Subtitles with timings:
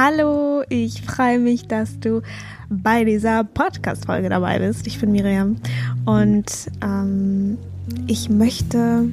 [0.00, 2.22] Hallo, ich freue mich, dass du
[2.70, 4.86] bei dieser Podcast-Folge dabei bist.
[4.86, 5.56] Ich bin Miriam
[6.04, 6.46] und
[6.80, 7.58] ähm,
[8.06, 9.10] ich möchte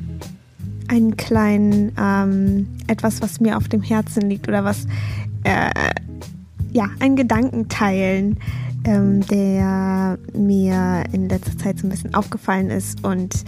[0.88, 4.86] einen kleinen, ähm, etwas, was mir auf dem Herzen liegt oder was,
[5.43, 5.71] äh,
[6.71, 8.38] ja, einen Gedanken teilen,
[8.83, 13.43] ähm, der mir in letzter Zeit so ein bisschen aufgefallen ist und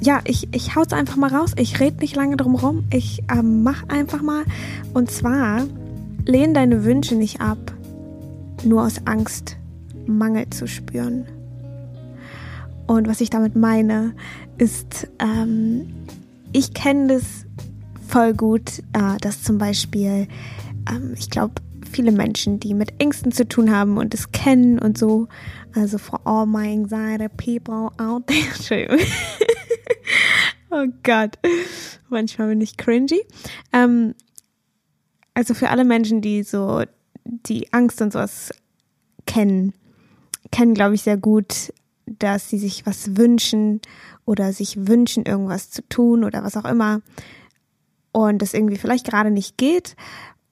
[0.00, 1.52] ja, ich, ich hau's einfach mal raus.
[1.56, 2.84] Ich rede nicht lange drum rum.
[2.90, 4.42] Ich ähm, mach einfach mal.
[4.94, 5.64] Und zwar,
[6.26, 7.72] lehn deine Wünsche nicht ab,
[8.64, 9.56] nur aus Angst,
[10.06, 11.26] Mangel zu spüren.
[12.86, 14.14] Und was ich damit meine,
[14.58, 15.86] ist, ähm,
[16.52, 17.46] ich kenne das
[18.06, 20.28] voll gut, äh, dass zum Beispiel,
[20.90, 21.54] ähm, ich glaube,
[21.90, 25.28] viele Menschen, die mit Ängsten zu tun haben und es kennen und so,
[25.74, 28.98] also for all my anxiety people out there, Entschuldigung.
[30.70, 31.38] oh Gott,
[32.08, 33.22] manchmal bin ich cringy.
[33.72, 34.14] Ähm,
[35.34, 36.82] also für alle Menschen, die so
[37.24, 38.52] die Angst und sowas
[39.26, 39.72] kennen,
[40.50, 41.72] kennen, glaube ich, sehr gut,
[42.06, 43.80] dass sie sich was wünschen
[44.24, 47.00] oder sich wünschen, irgendwas zu tun oder was auch immer
[48.12, 49.96] und es irgendwie vielleicht gerade nicht geht.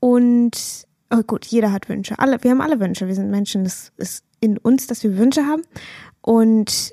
[0.01, 2.19] Und oh gut, jeder hat Wünsche.
[2.19, 3.07] Alle, wir haben alle Wünsche.
[3.07, 3.67] Wir sind Menschen.
[3.67, 5.63] Es ist in uns, dass wir Wünsche haben.
[6.23, 6.93] Und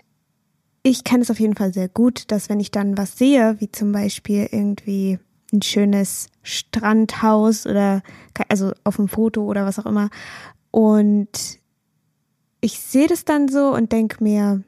[0.83, 3.71] ich kenne es auf jeden Fall sehr gut, dass wenn ich dann was sehe, wie
[3.71, 5.19] zum Beispiel irgendwie
[5.53, 8.01] ein schönes Strandhaus oder
[8.49, 10.09] also auf dem Foto oder was auch immer.
[10.71, 11.59] Und
[12.61, 14.63] ich sehe das dann so und denke mir,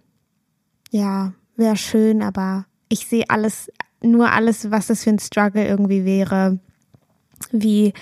[0.91, 6.05] ja, wäre schön, aber ich sehe alles, nur alles, was das für ein Struggle irgendwie
[6.05, 6.59] wäre,
[7.51, 7.93] wie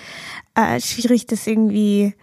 [0.54, 2.14] äh, schwierig das irgendwie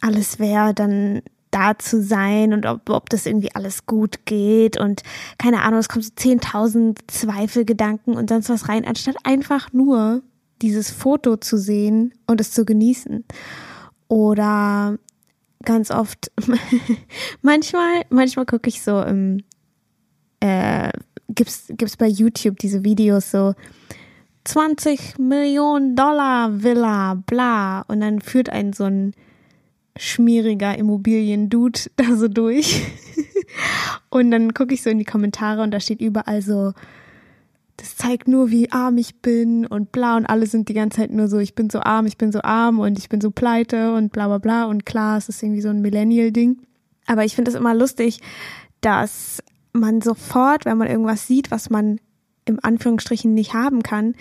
[0.00, 1.22] alles wäre, dann
[1.56, 5.02] da zu sein und ob, ob das irgendwie alles gut geht und
[5.38, 10.22] keine Ahnung, es kommen so 10.000 Zweifelgedanken und sonst was rein, anstatt einfach nur
[10.60, 13.24] dieses Foto zu sehen und es zu genießen.
[14.08, 14.98] Oder
[15.64, 16.30] ganz oft,
[17.42, 19.42] manchmal, manchmal gucke ich so im,
[20.40, 20.90] äh,
[21.28, 23.54] gibt's, gibt's bei YouTube diese Videos so,
[24.44, 27.80] 20 Millionen Dollar Villa, bla.
[27.88, 29.12] Und dann führt ein so ein
[29.98, 32.84] schmieriger Immobilien-Dude da so durch.
[34.10, 36.72] und dann gucke ich so in die Kommentare und da steht überall so,
[37.76, 41.10] das zeigt nur, wie arm ich bin und bla und alle sind die ganze Zeit
[41.10, 43.94] nur so, ich bin so arm, ich bin so arm und ich bin so pleite
[43.94, 46.58] und bla bla bla und klar, es ist irgendwie so ein Millennial-Ding.
[47.06, 48.20] Aber ich finde es immer lustig,
[48.80, 49.42] dass
[49.72, 52.00] man sofort, wenn man irgendwas sieht, was man
[52.46, 54.14] im Anführungsstrichen nicht haben kann,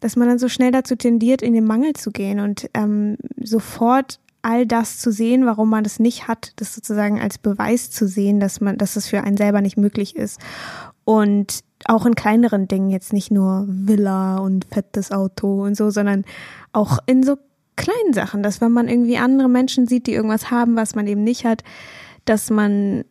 [0.00, 4.20] dass man dann so schnell dazu tendiert, in den Mangel zu gehen und ähm, sofort
[4.42, 8.40] all das zu sehen, warum man das nicht hat, das sozusagen als Beweis zu sehen,
[8.40, 10.40] dass man, dass es für einen selber nicht möglich ist.
[11.04, 16.24] Und auch in kleineren Dingen, jetzt nicht nur Villa und fettes Auto und so, sondern
[16.72, 17.36] auch in so
[17.76, 21.24] kleinen Sachen, dass wenn man irgendwie andere Menschen sieht, die irgendwas haben, was man eben
[21.24, 21.62] nicht hat,
[22.24, 23.04] dass man,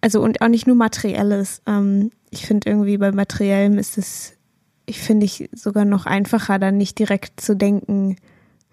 [0.00, 1.62] also und auch nicht nur materielles.
[1.66, 4.34] Ähm, ich finde irgendwie bei materiellem ist es,
[4.86, 8.16] ich finde ich sogar noch einfacher, dann nicht direkt zu denken,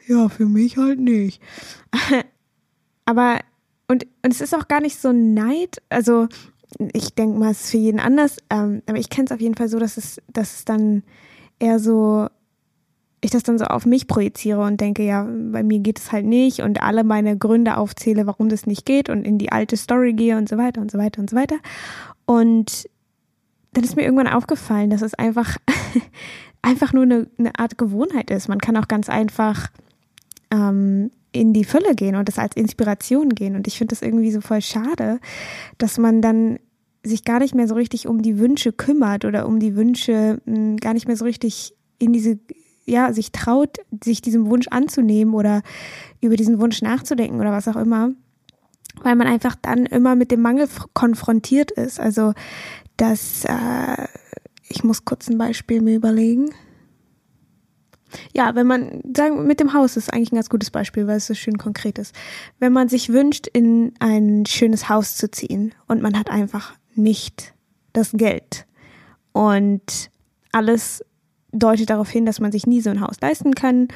[0.07, 1.41] ja, für mich halt nicht.
[3.05, 3.39] Aber,
[3.87, 6.27] und, und es ist auch gar nicht so Neid, also
[6.93, 9.55] ich denke mal, es ist für jeden anders, ähm, aber ich kenne es auf jeden
[9.55, 11.03] Fall so, dass es, dass es dann
[11.59, 12.27] eher so,
[13.21, 16.25] ich das dann so auf mich projiziere und denke, ja, bei mir geht es halt
[16.25, 20.13] nicht und alle meine Gründe aufzähle, warum das nicht geht und in die alte Story
[20.13, 21.57] gehe und so weiter und so weiter und so weiter.
[22.25, 22.89] Und
[23.73, 25.57] dann ist mir irgendwann aufgefallen, dass es einfach,
[26.61, 28.47] einfach nur eine, eine Art Gewohnheit ist.
[28.47, 29.69] Man kann auch ganz einfach
[30.55, 33.55] ähm, in die Fülle gehen und das als Inspiration gehen.
[33.55, 35.19] Und ich finde das irgendwie so voll schade,
[35.77, 36.59] dass man dann
[37.03, 40.55] sich gar nicht mehr so richtig um die Wünsche kümmert oder um die Wünsche mh,
[40.55, 42.39] hm, gar nicht mehr so richtig in diese,
[42.85, 45.61] ja, sich traut, sich diesem Wunsch anzunehmen oder
[46.21, 48.11] über diesen Wunsch nachzudenken oder was auch immer.
[49.03, 51.99] Weil man einfach dann immer mit dem Mangel konfrontiert ist.
[51.99, 52.33] Also,
[52.95, 54.07] dass, äh,
[54.69, 56.49] ich muss kurz ein Beispiel mir überlegen
[58.33, 61.27] ja, wenn man, sagen, mit dem Haus ist eigentlich ein ganz gutes Beispiel, weil es
[61.27, 62.15] so schön konkret ist.
[62.59, 67.53] Wenn man sich wünscht, in ein schönes Haus zu ziehen und man hat einfach nicht
[67.93, 68.65] das Geld
[69.31, 70.09] und
[70.51, 71.03] alles
[71.51, 73.87] deutet darauf hin, dass man sich nie so ein Haus leisten kann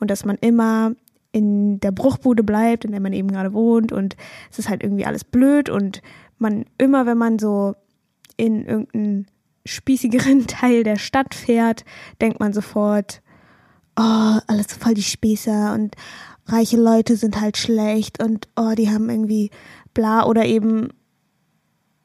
[0.00, 0.92] und dass man immer
[1.32, 4.16] in der Bruchbude bleibt, in der man eben gerade wohnt und
[4.50, 6.00] es ist halt irgendwie alles blöd und
[6.38, 7.74] man immer, wenn man so
[8.36, 9.26] in irgendeinen
[9.66, 11.84] spießigeren Teil der Stadt fährt,
[12.20, 13.20] denkt man sofort,
[13.98, 15.94] oh, alles voll die Spießer und
[16.46, 19.50] reiche Leute sind halt schlecht und oh, die haben irgendwie
[19.92, 20.88] bla oder eben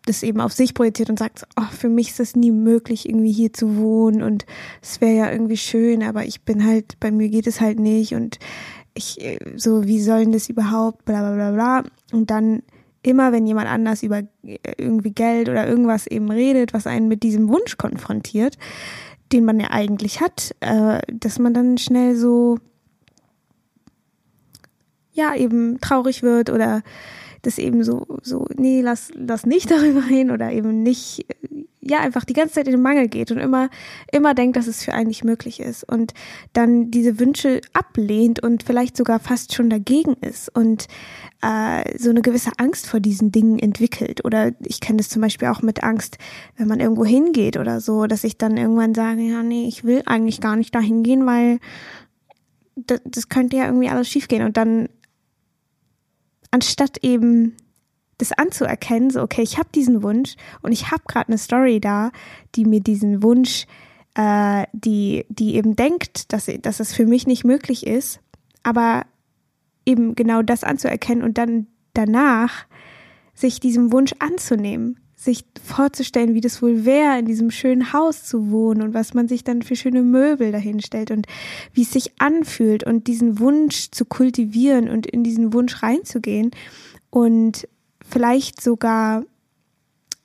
[0.05, 3.31] das eben auf sich projiziert und sagt, oh, für mich ist es nie möglich, irgendwie
[3.31, 4.45] hier zu wohnen und
[4.81, 8.13] es wäre ja irgendwie schön, aber ich bin halt, bei mir geht es halt nicht
[8.13, 8.37] und
[8.95, 11.83] ich, so, wie sollen das überhaupt, bla bla bla bla.
[12.11, 12.63] Und dann
[13.01, 17.23] immer, wenn jemand anders über äh, irgendwie Geld oder irgendwas eben redet, was einen mit
[17.23, 18.57] diesem Wunsch konfrontiert,
[19.33, 22.59] den man ja eigentlich hat, äh, dass man dann schnell so,
[25.11, 26.83] ja, eben traurig wird oder
[27.43, 31.25] das eben so, so, nee, lass, lass nicht darüber hin oder eben nicht,
[31.79, 33.69] ja, einfach die ganze Zeit in den Mangel geht und immer,
[34.11, 36.13] immer denkt, dass es für einen nicht möglich ist und
[36.53, 40.87] dann diese Wünsche ablehnt und vielleicht sogar fast schon dagegen ist und
[41.41, 44.23] äh, so eine gewisse Angst vor diesen Dingen entwickelt.
[44.23, 46.17] Oder ich kenne das zum Beispiel auch mit Angst,
[46.55, 50.01] wenn man irgendwo hingeht oder so, dass ich dann irgendwann sage, ja, nee, ich will
[50.05, 51.59] eigentlich gar nicht dahin gehen, weil
[52.75, 54.43] das, das könnte ja irgendwie alles schiefgehen.
[54.43, 54.87] Und dann,
[56.53, 57.57] anstatt eben
[58.19, 62.11] das anzuerkennen, so okay, ich habe diesen Wunsch und ich habe gerade eine Story da,
[62.55, 63.65] die mir diesen Wunsch,
[64.13, 68.19] äh, die, die eben denkt, dass, dass es für mich nicht möglich ist,
[68.61, 69.05] aber
[69.85, 72.65] eben genau das anzuerkennen und dann danach
[73.33, 78.51] sich diesem Wunsch anzunehmen, sich vorzustellen, wie das wohl wäre, in diesem schönen Haus zu
[78.51, 81.27] wohnen und was man sich dann für schöne Möbel dahinstellt und
[81.73, 86.51] wie es sich anfühlt und diesen Wunsch zu kultivieren und in diesen Wunsch reinzugehen
[87.09, 87.67] und
[88.03, 89.23] vielleicht sogar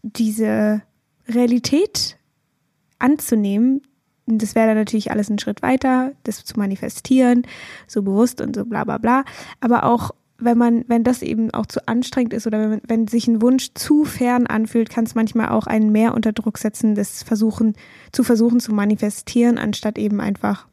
[0.03, 0.83] diese
[1.29, 2.17] Realität
[2.99, 3.83] anzunehmen,
[4.27, 7.47] das wäre dann natürlich alles ein Schritt weiter, das zu manifestieren,
[7.87, 9.25] so bewusst und so bla bla bla.
[9.61, 13.27] Aber auch wenn man, wenn das eben auch zu anstrengend ist oder wenn, wenn sich
[13.27, 17.25] ein Wunsch zu fern anfühlt, kann es manchmal auch einen mehr unter Druck setzen, das
[17.25, 17.75] versuchen,
[18.13, 20.69] zu versuchen zu manifestieren, anstatt eben einfach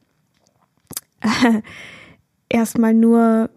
[1.21, 1.61] äh,
[2.49, 3.49] erstmal nur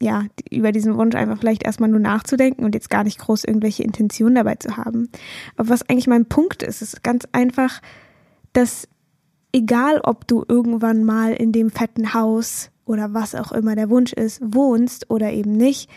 [0.00, 3.82] ja, über diesen Wunsch einfach vielleicht erstmal nur nachzudenken und jetzt gar nicht groß irgendwelche
[3.82, 5.08] Intentionen dabei zu haben.
[5.56, 7.80] Aber was eigentlich mein Punkt ist, ist ganz einfach,
[8.52, 8.88] dass
[9.52, 14.12] egal ob du irgendwann mal in dem fetten Haus oder was auch immer der Wunsch
[14.12, 15.90] ist, wohnst oder eben nicht,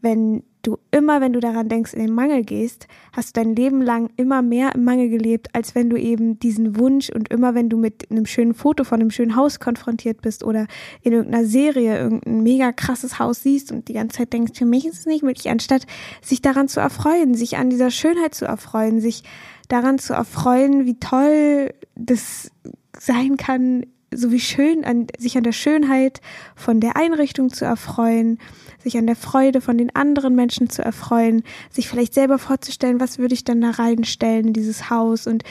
[0.00, 3.80] wenn du immer, wenn du daran denkst, in den Mangel gehst, hast du dein Leben
[3.80, 7.68] lang immer mehr im Mangel gelebt, als wenn du eben diesen Wunsch und immer, wenn
[7.68, 10.66] du mit einem schönen Foto von einem schönen Haus konfrontiert bist oder
[11.02, 14.86] in irgendeiner Serie irgendein mega krasses Haus siehst und die ganze Zeit denkst, für mich
[14.86, 15.86] ist es nicht möglich, anstatt
[16.22, 19.22] sich daran zu erfreuen, sich an dieser Schönheit zu erfreuen, sich
[19.68, 22.50] daran zu erfreuen, wie toll das
[22.98, 26.20] sein kann, so wie schön an, sich an der Schönheit
[26.56, 28.38] von der Einrichtung zu erfreuen,
[28.82, 33.18] sich an der Freude von den anderen Menschen zu erfreuen, sich vielleicht selber vorzustellen, was
[33.18, 35.44] würde ich dann da reinstellen in dieses Haus und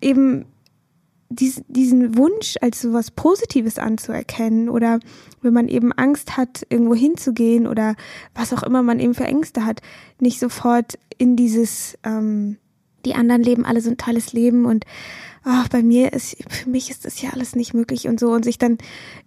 [0.00, 0.44] eben
[1.30, 4.98] dies, diesen Wunsch als so was Positives anzuerkennen oder
[5.42, 7.96] wenn man eben Angst hat, irgendwo hinzugehen oder
[8.34, 9.82] was auch immer man eben für Ängste hat,
[10.20, 12.56] nicht sofort in dieses ähm,
[13.04, 14.84] die anderen leben alle so ein tolles Leben und
[15.44, 18.30] ach, bei mir ist, für mich ist das ja alles nicht möglich und so.
[18.30, 18.78] Und sich dann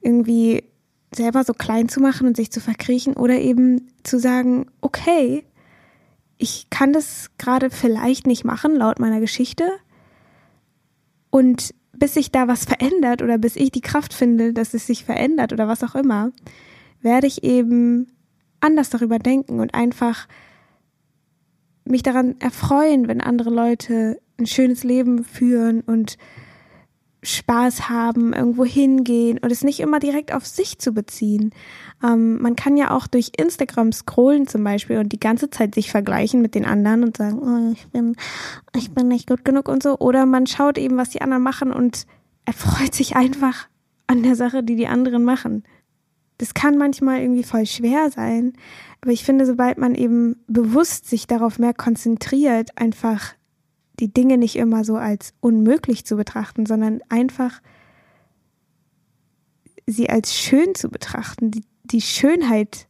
[0.01, 0.63] irgendwie
[1.13, 5.44] selber so klein zu machen und sich zu verkriechen oder eben zu sagen, okay,
[6.38, 9.69] ich kann das gerade vielleicht nicht machen laut meiner Geschichte.
[11.29, 15.06] Und bis sich da was verändert oder bis ich die Kraft finde, dass es sich
[15.06, 16.31] verändert oder was auch immer,
[17.01, 18.12] werde ich eben
[18.59, 20.27] anders darüber denken und einfach
[21.92, 26.18] mich daran erfreuen, wenn andere Leute ein schönes Leben führen und
[27.24, 31.54] Spaß haben, irgendwo hingehen und es nicht immer direkt auf sich zu beziehen.
[32.04, 35.92] Ähm, man kann ja auch durch Instagram scrollen zum Beispiel und die ganze Zeit sich
[35.92, 38.16] vergleichen mit den anderen und sagen, oh, ich bin,
[38.76, 40.00] ich bin nicht gut genug und so.
[40.00, 42.07] Oder man schaut eben, was die anderen machen und
[42.45, 43.68] erfreut sich einfach
[44.07, 45.64] an der Sache, die die anderen machen.
[46.42, 48.54] Das kann manchmal irgendwie voll schwer sein,
[49.02, 53.36] aber ich finde, sobald man eben bewusst sich darauf mehr konzentriert, einfach
[54.00, 57.62] die Dinge nicht immer so als unmöglich zu betrachten, sondern einfach
[59.86, 62.88] sie als schön zu betrachten, die, die Schönheit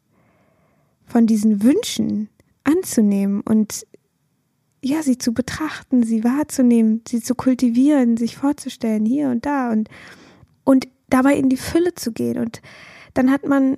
[1.06, 2.30] von diesen Wünschen
[2.64, 3.86] anzunehmen und
[4.82, 9.90] ja, sie zu betrachten, sie wahrzunehmen, sie zu kultivieren, sich vorzustellen, hier und da und,
[10.64, 12.38] und dabei in die Fülle zu gehen.
[12.38, 12.62] Und
[13.14, 13.78] dann hat man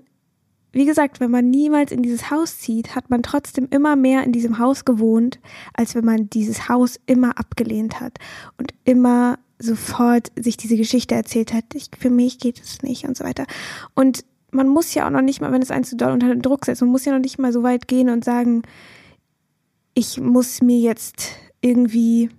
[0.73, 4.31] wie gesagt, wenn man niemals in dieses Haus zieht, hat man trotzdem immer mehr in
[4.31, 5.39] diesem Haus gewohnt,
[5.75, 8.17] als wenn man dieses Haus immer abgelehnt hat
[8.57, 13.15] und immer sofort sich diese Geschichte erzählt hat, ich, für mich geht es nicht und
[13.15, 13.45] so weiter.
[13.93, 16.65] Und man muss ja auch noch nicht mal, wenn es einen zu doll unter Druck
[16.65, 18.63] setzt, man muss ja noch nicht mal so weit gehen und sagen,
[19.93, 21.27] ich muss mir jetzt
[21.61, 22.31] irgendwie,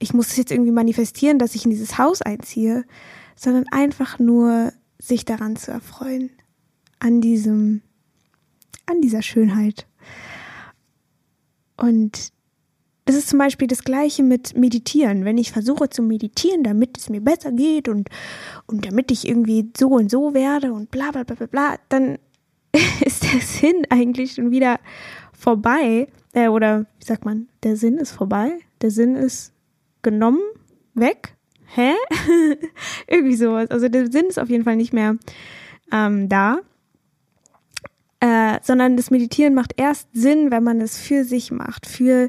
[0.00, 2.84] ich muss es jetzt irgendwie manifestieren, dass ich in dieses Haus einziehe,
[3.36, 6.30] sondern einfach nur sich daran zu erfreuen
[6.98, 7.82] an diesem,
[8.86, 9.86] an dieser Schönheit.
[11.76, 12.32] Und
[13.04, 15.24] das ist zum Beispiel das Gleiche mit Meditieren.
[15.24, 18.08] Wenn ich versuche zu meditieren, damit es mir besser geht und,
[18.66, 22.18] und damit ich irgendwie so und so werde und bla bla bla bla bla, dann
[23.00, 24.80] ist der Sinn eigentlich schon wieder
[25.32, 26.08] vorbei.
[26.32, 29.52] Äh, oder wie sagt man, der Sinn ist vorbei, der Sinn ist
[30.02, 30.42] genommen,
[30.94, 31.35] weg.
[31.74, 31.92] Hä?
[33.06, 33.70] irgendwie sowas.
[33.70, 35.16] Also der Sinn ist auf jeden Fall nicht mehr
[35.92, 36.60] ähm, da.
[38.20, 42.28] Äh, sondern das Meditieren macht erst Sinn, wenn man es für sich macht, für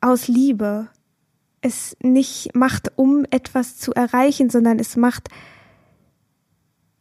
[0.00, 0.88] aus Liebe.
[1.60, 5.28] Es nicht macht, um etwas zu erreichen, sondern es macht,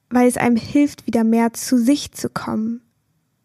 [0.10, 2.82] weil es einem hilft, wieder mehr zu sich zu kommen.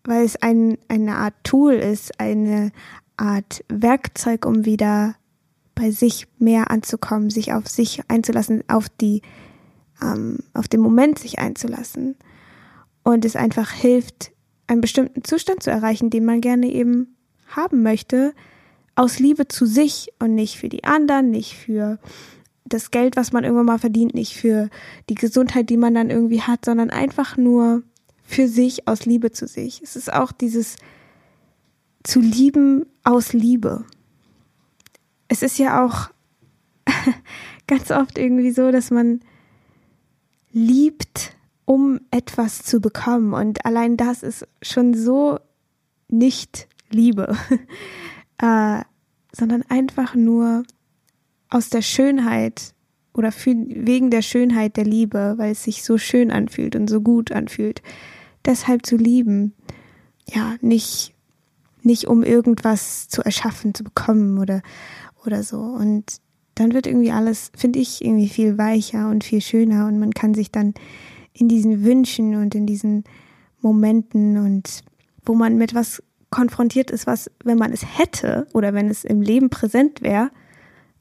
[0.04, 2.72] Weil es ein, eine Art Tool ist, eine
[3.16, 5.16] Art Werkzeug, um wieder
[5.78, 9.22] bei sich mehr anzukommen, sich auf sich einzulassen, auf die,
[10.02, 12.16] ähm, auf den Moment sich einzulassen.
[13.04, 14.32] Und es einfach hilft,
[14.66, 17.16] einen bestimmten Zustand zu erreichen, den man gerne eben
[17.46, 18.34] haben möchte,
[18.96, 22.00] aus Liebe zu sich und nicht für die anderen, nicht für
[22.64, 24.68] das Geld, was man irgendwann mal verdient, nicht für
[25.08, 27.84] die Gesundheit, die man dann irgendwie hat, sondern einfach nur
[28.24, 29.80] für sich, aus Liebe zu sich.
[29.82, 30.76] Es ist auch dieses
[32.02, 33.84] zu lieben aus Liebe.
[35.28, 36.10] Es ist ja auch
[37.66, 39.20] ganz oft irgendwie so, dass man
[40.52, 43.34] liebt, um etwas zu bekommen.
[43.34, 45.38] Und allein das ist schon so
[46.08, 47.36] nicht Liebe.
[48.38, 48.82] äh,
[49.32, 50.64] sondern einfach nur
[51.50, 52.74] aus der Schönheit
[53.12, 57.00] oder für, wegen der Schönheit der Liebe, weil es sich so schön anfühlt und so
[57.00, 57.82] gut anfühlt,
[58.44, 59.54] deshalb zu lieben.
[60.26, 61.14] Ja, nicht,
[61.82, 64.62] nicht um irgendwas zu erschaffen, zu bekommen oder,
[65.28, 65.58] oder so.
[65.58, 66.04] Und
[66.54, 70.34] dann wird irgendwie alles, finde ich, irgendwie viel weicher und viel schöner und man kann
[70.34, 70.74] sich dann
[71.32, 73.04] in diesen Wünschen und in diesen
[73.60, 74.82] Momenten und
[75.24, 79.22] wo man mit was konfrontiert ist, was, wenn man es hätte oder wenn es im
[79.22, 80.30] Leben präsent wäre,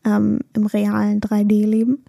[0.05, 2.05] ähm, im realen 3D-Leben,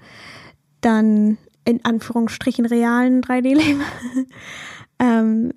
[0.81, 3.81] dann in Anführungsstrichen realen 3D-Leben,
[4.99, 5.53] ähm,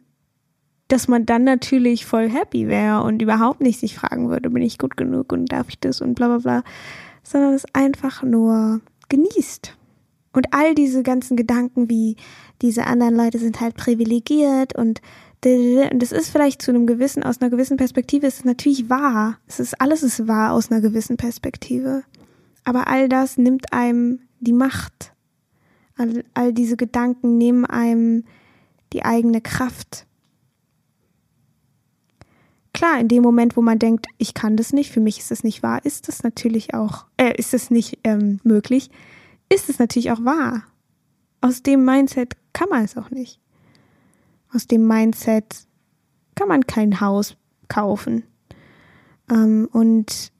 [0.91, 4.77] dass man dann natürlich voll happy wäre und überhaupt nicht sich fragen würde, bin ich
[4.77, 6.63] gut genug und darf ich das und bla bla bla,
[7.23, 9.77] sondern es einfach nur genießt.
[10.33, 12.15] Und all diese ganzen Gedanken wie,
[12.61, 15.01] diese anderen Leute sind halt privilegiert und
[15.43, 19.39] und das ist vielleicht zu einem gewissen, aus einer gewissen Perspektive ist es natürlich wahr.
[19.47, 22.03] Es ist, alles ist wahr aus einer gewissen Perspektive.
[22.63, 25.13] Aber all das nimmt einem die Macht.
[25.97, 28.23] All, all diese Gedanken nehmen einem
[28.93, 30.05] die eigene Kraft.
[32.81, 35.43] Klar, in dem Moment, wo man denkt, ich kann das nicht, für mich ist das
[35.43, 38.89] nicht wahr, ist das natürlich auch, äh, ist das nicht ähm, möglich,
[39.49, 40.63] ist es natürlich auch wahr.
[41.41, 43.41] Aus dem Mindset kann man es auch nicht
[44.53, 45.67] aus dem Mindset
[46.35, 47.35] kann man kein Haus
[47.67, 48.23] kaufen.
[49.29, 50.31] Ähm, und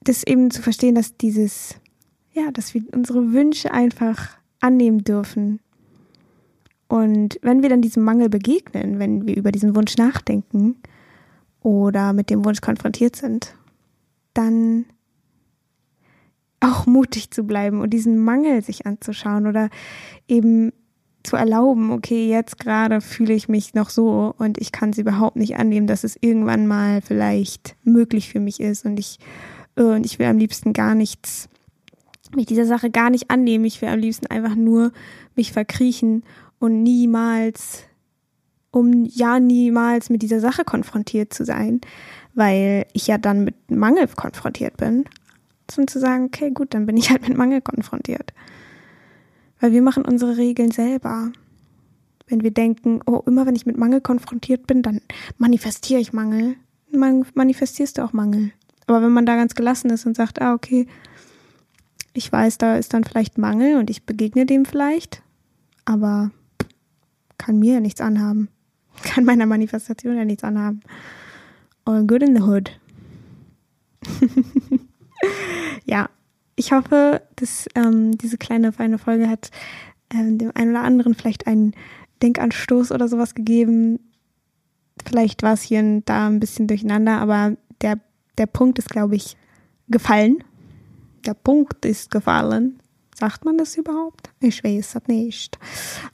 [0.00, 1.76] das eben zu verstehen, dass dieses,
[2.32, 5.60] ja, dass wir unsere Wünsche einfach annehmen dürfen.
[6.88, 10.76] Und wenn wir dann diesem Mangel begegnen, wenn wir über diesen Wunsch nachdenken
[11.66, 13.56] oder mit dem Wunsch konfrontiert sind,
[14.34, 14.84] dann
[16.60, 19.68] auch mutig zu bleiben und diesen Mangel sich anzuschauen oder
[20.28, 20.72] eben
[21.24, 25.34] zu erlauben, okay, jetzt gerade fühle ich mich noch so und ich kann es überhaupt
[25.34, 29.18] nicht annehmen, dass es irgendwann mal vielleicht möglich für mich ist und ich,
[29.74, 31.48] äh, und ich will am liebsten gar nichts,
[32.32, 33.64] mich dieser Sache gar nicht annehmen.
[33.64, 34.92] Ich will am liebsten einfach nur
[35.34, 36.22] mich verkriechen
[36.60, 37.82] und niemals,
[38.70, 41.80] um ja niemals mit dieser Sache konfrontiert zu sein,
[42.34, 45.04] weil ich ja dann mit Mangel konfrontiert bin.
[45.76, 48.32] Und zu sagen, okay, gut, dann bin ich halt mit Mangel konfrontiert.
[49.58, 51.32] Weil wir machen unsere Regeln selber.
[52.28, 55.00] Wenn wir denken, oh, immer wenn ich mit Mangel konfrontiert bin, dann
[55.38, 56.56] manifestiere ich Mangel.
[56.92, 58.52] Man manifestierst du auch Mangel.
[58.86, 60.86] Aber wenn man da ganz gelassen ist und sagt, ah, okay,
[62.12, 65.22] ich weiß, da ist dann vielleicht Mangel und ich begegne dem vielleicht,
[65.84, 66.30] aber
[67.38, 68.48] kann mir ja nichts anhaben.
[69.02, 70.80] Kann meiner Manifestation ja nichts anhaben.
[71.84, 72.78] All good in the hood.
[75.84, 76.08] ja,
[76.56, 79.50] ich hoffe, dass ähm, diese kleine feine Folge hat
[80.12, 81.72] ähm, dem einen oder anderen vielleicht einen
[82.22, 84.00] Denkanstoß oder sowas gegeben.
[85.06, 88.00] Vielleicht war es hier und da ein bisschen durcheinander, aber der,
[88.38, 89.36] der Punkt ist, glaube ich,
[89.88, 90.42] gefallen.
[91.26, 92.80] Der Punkt ist gefallen.
[93.14, 94.30] Sagt man das überhaupt?
[94.40, 95.58] Ich weiß es nicht.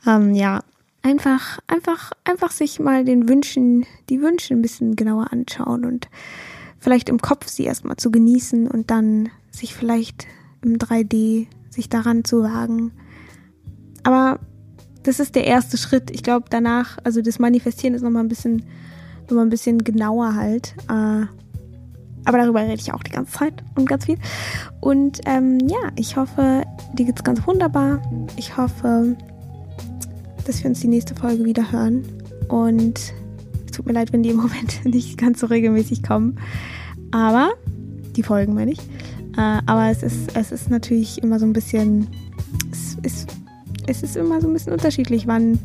[0.07, 0.63] Ähm, ja,
[1.03, 6.09] einfach, einfach, einfach sich mal den Wünschen, die Wünsche ein bisschen genauer anschauen und
[6.79, 10.27] vielleicht im Kopf sie erstmal zu genießen und dann sich vielleicht
[10.63, 12.93] im 3D, sich daran zu wagen.
[14.03, 14.41] Aber
[15.03, 16.11] das ist der erste Schritt.
[16.11, 18.65] Ich glaube, danach, also das Manifestieren ist nochmal ein bisschen,
[19.29, 20.75] nochmal ein bisschen genauer halt.
[20.89, 21.27] Äh,
[22.25, 24.19] aber darüber rede ich auch die ganze Zeit und ganz viel.
[24.81, 28.01] Und ähm, ja, ich hoffe, dir geht's ganz wunderbar.
[28.37, 29.17] Ich hoffe,
[30.45, 32.05] dass wir uns die nächste Folge wieder hören.
[32.49, 32.99] Und
[33.67, 36.39] es tut mir leid, wenn die im Moment nicht ganz so regelmäßig kommen.
[37.11, 37.53] Aber,
[38.17, 38.81] die Folgen meine ich.
[39.37, 42.09] Äh, aber es ist, es ist natürlich immer so ein bisschen,
[42.71, 43.29] es ist,
[43.87, 45.59] es ist immer so ein bisschen unterschiedlich, wann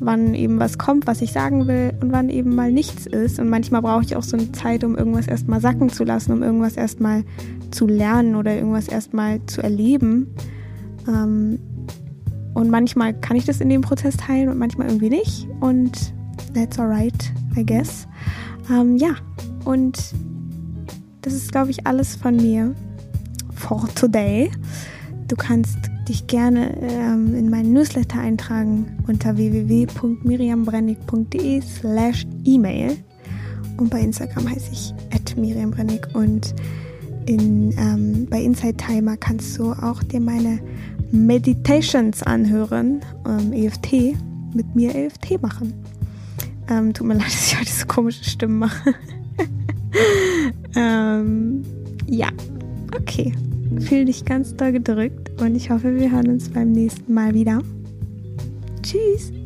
[0.00, 3.38] wann eben was kommt, was ich sagen will und wann eben mal nichts ist.
[3.38, 6.42] Und manchmal brauche ich auch so eine Zeit, um irgendwas erstmal sacken zu lassen, um
[6.42, 7.24] irgendwas erstmal
[7.70, 10.34] zu lernen oder irgendwas erstmal zu erleben.
[11.08, 11.58] Ähm,
[12.54, 15.48] und manchmal kann ich das in dem Prozess teilen und manchmal irgendwie nicht.
[15.60, 16.12] Und
[16.54, 18.06] that's alright, I guess.
[18.70, 19.14] Ähm, ja,
[19.64, 20.14] und
[21.22, 22.74] das ist, glaube ich, alles von mir
[23.54, 24.50] for today.
[25.28, 25.78] Du kannst
[26.08, 32.96] dich gerne ähm, in meinen Newsletter eintragen unter www.miriambrennig.de slash e-mail
[33.76, 36.56] und bei Instagram heiße ich at miriambrennig und
[37.26, 40.58] in, ähm, bei Inside Timer kannst du auch dir meine
[41.12, 44.16] Meditations anhören, ähm, EFT,
[44.54, 45.74] mit mir EFT machen.
[46.68, 48.94] Ähm, tut mir leid, dass ich heute so komische Stimmen mache.
[50.76, 51.62] ähm,
[52.06, 52.28] ja,
[52.96, 53.32] okay.
[53.80, 57.60] Fühl dich ganz doll gedrückt und ich hoffe, wir hören uns beim nächsten Mal wieder.
[58.82, 59.41] Tschüss!